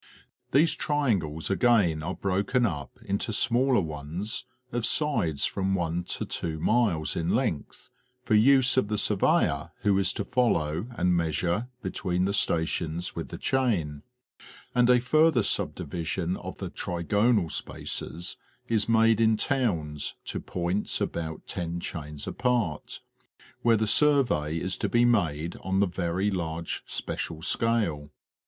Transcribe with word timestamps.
These 0.51 0.73
triangles 0.73 1.51
again 1.51 2.01
are 2.01 2.15
broken 2.15 2.65
up 2.65 2.97
into 3.03 3.31
smaller 3.31 3.81
ones 3.81 4.45
of 4.71 4.83
sides 4.83 5.45
from 5.45 5.75
one 5.75 6.05
to 6.05 6.25
two 6.25 6.59
miles 6.59 7.15
in 7.15 7.29
length, 7.29 7.91
for 8.23 8.33
the 8.33 8.39
use 8.39 8.77
of 8.77 8.87
the 8.87 8.97
surveyor 8.97 9.69
who 9.81 9.99
is 9.99 10.11
to 10.13 10.25
follow 10.25 10.87
and 10.95 11.15
measure 11.15 11.67
between 11.83 12.25
the 12.25 12.33
stations 12.33 13.15
with 13.15 13.29
the 13.29 13.37
chain; 13.37 14.01
and 14.73 14.89
a 14.89 14.99
further 14.99 15.43
subdivision 15.43 16.35
of 16.37 16.57
the 16.57 16.71
trigonal 16.71 17.51
spaces 17.51 18.37
is 18.67 18.89
made 18.89 19.21
in 19.21 19.37
towns 19.37 20.15
to 20.25 20.39
points 20.39 20.99
about 20.99 21.45
10 21.45 21.79
chains 21.79 22.25
apart, 22.25 23.01
where 23.61 23.77
the 23.77 23.85
survey 23.85 24.57
is 24.57 24.79
to 24.79 24.89
be 24.89 25.05
made 25.05 25.57
on 25.61 25.79
the 25.79 25.85
very 25.85 26.31
large 26.31 26.81
special 26.87 27.43
scale. 27.43 28.09